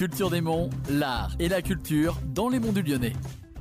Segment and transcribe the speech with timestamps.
[0.00, 3.12] Culture des Monts, l'art et la culture dans les monts du Lyonnais.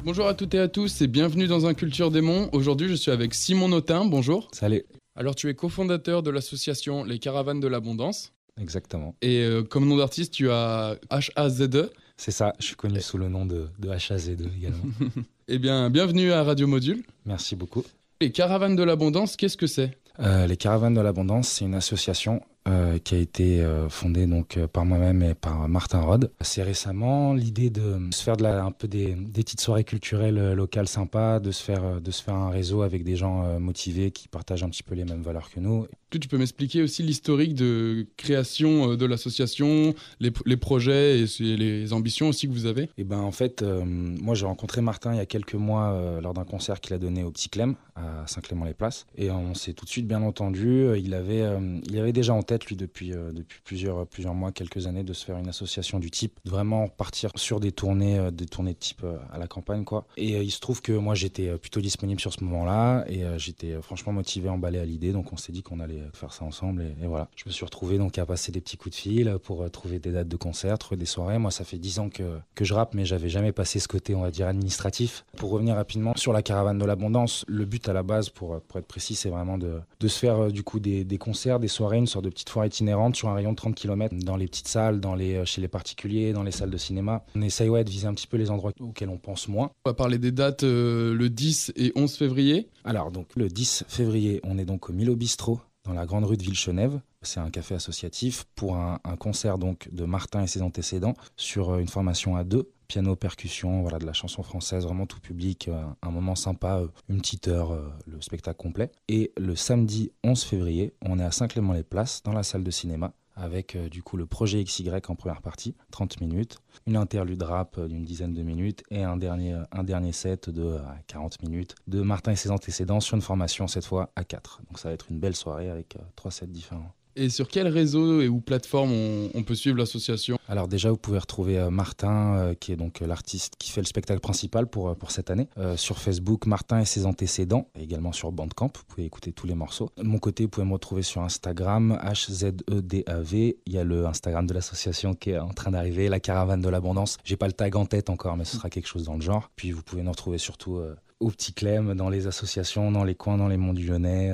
[0.05, 2.47] Bonjour à toutes et à tous et bienvenue dans un Culture des Monts.
[2.54, 4.05] Aujourd'hui, je suis avec Simon Notin.
[4.05, 4.47] Bonjour.
[4.54, 4.83] Salut.
[5.17, 8.31] Alors, tu es cofondateur de l'association Les Caravanes de l'Abondance.
[8.57, 9.15] Exactement.
[9.21, 11.89] Et euh, comme nom d'artiste, tu as HAZE.
[12.15, 14.85] C'est ça, je suis connu sous le nom de, de HAZ2 également.
[15.49, 17.03] eh bien, bienvenue à Radio Module.
[17.26, 17.84] Merci beaucoup.
[18.21, 19.91] Les Caravanes de l'Abondance, qu'est-ce que c'est?
[20.21, 24.58] Euh, Les Caravanes de l'Abondance, c'est une association euh, qui a été euh, fondée donc
[24.58, 26.31] euh, par moi-même et par Martin Rod.
[26.40, 30.53] Assez récemment, l'idée de se faire de la, un peu des, des, petites soirées culturelles
[30.53, 34.27] locales sympas, de se faire de se faire un réseau avec des gens motivés qui
[34.27, 35.88] partagent un petit peu les mêmes valeurs que nous.
[36.12, 42.29] Tu peux m'expliquer aussi l'historique de création de l'association, les, les, projets et les ambitions
[42.29, 42.84] aussi que vous avez?
[42.84, 45.91] Et eh ben en fait, euh, moi j'ai rencontré Martin il y a quelques mois
[45.91, 49.73] euh, lors d'un concert qu'il a donné au Petit Clem à Saint-Clément-les-Places et on s'est
[49.73, 50.88] tout de suite bien entendu.
[50.98, 54.88] Il avait, euh, il avait déjà en tête lui depuis depuis plusieurs plusieurs mois, quelques
[54.88, 58.73] années, de se faire une association du type, vraiment partir sur des tournées, des tournées
[58.73, 60.05] de type à la campagne quoi.
[60.18, 64.14] Et il se trouve que moi j'étais plutôt disponible sur ce moment-là et j'étais franchement
[64.14, 67.30] motivé, emballé à l'idée, donc on s'est dit qu'on allait faire ça ensemble et, voilà.
[67.36, 70.00] Je me suis retrouvé donc à passer des petits coups de fil pour euh, trouver
[70.00, 71.38] des dates de concert, trouver des soirées.
[71.38, 74.16] Moi, ça fait dix ans que, que je rappe, mais j'avais jamais passé ce côté,
[74.16, 75.26] on va dire, administratif.
[75.38, 78.80] Pour revenir rapidement sur la caravane de l'abondance, le but à la base, pour, pour
[78.80, 81.98] être précis, c'est vraiment de, de, se faire euh, du coup des, concerts, des soirées,
[81.98, 84.67] une sorte de petite foire itinérante sur un rayon de 30 km dans les petites
[84.67, 87.23] salles, dans les, euh, chez les particuliers, dans les salles de cinéma.
[87.36, 89.72] On essaye ouais, de viser un petit peu les endroits auxquels on pense moins.
[89.86, 92.70] On va parler des dates euh, le 10 et 11 février.
[92.83, 96.38] Alors, donc le 10 février, on est donc au Milo Bistro dans la grande rue
[96.38, 97.00] de Villechenève.
[97.22, 101.77] C'est un café associatif pour un, un, concert donc de Martin et ses antécédents sur
[101.77, 105.82] une formation à deux, piano, percussion, voilà de la chanson française, vraiment tout public, euh,
[106.02, 108.92] un moment sympa, une petite heure, euh, le spectacle complet.
[109.08, 113.76] Et le samedi 11 février, on est à Saint-Clément-les-Places dans la salle de cinéma avec
[113.76, 118.04] euh, du coup le projet XY en première partie, 30 minutes, une interlude rap d'une
[118.04, 122.52] dizaine de minutes et un dernier, set de euh, 40 minutes de Martin et ses
[122.52, 124.61] antécédents sur une formation cette fois à 4.
[124.67, 126.94] Donc ça va être une belle soirée avec euh, trois sets différents.
[127.20, 131.18] Et sur quel réseau et ou plateforme on, peut suivre l'association Alors déjà, vous pouvez
[131.18, 134.96] retrouver euh, Martin, euh, qui est donc euh, l'artiste qui fait le spectacle principal pour,
[134.96, 135.50] pour cette année.
[135.75, 139.56] Sur Facebook, Martin et ses antécédents, et également sur Bandcamp, vous pouvez écouter tous les
[139.56, 139.90] morceaux.
[139.97, 143.34] De mon côté, vous pouvez me retrouver sur Instagram, HZEDAV.
[143.34, 146.69] Il y a le Instagram de l'association qui est en train d'arriver, la caravane de
[146.69, 147.18] l'abondance.
[147.25, 149.51] J'ai pas le tag en tête encore, mais ce sera quelque chose dans le genre.
[149.57, 150.81] Puis vous pouvez nous retrouver surtout
[151.19, 154.31] au Petit Clem, dans les associations, dans les coins, dans les monts du Lyonnais.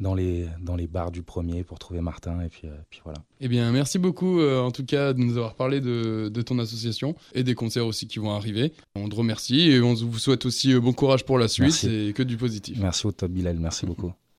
[0.00, 3.18] Dans les, dans les bars du premier pour trouver Martin et puis, euh, puis voilà.
[3.40, 6.58] Eh bien merci beaucoup euh, en tout cas de nous avoir parlé de, de, ton
[6.58, 8.72] association et des concerts aussi qui vont arriver.
[8.94, 12.08] On te remercie et on vous souhaite aussi bon courage pour la suite merci.
[12.08, 12.78] et que du positif.
[12.80, 14.12] Merci au top Bilal, merci beaucoup.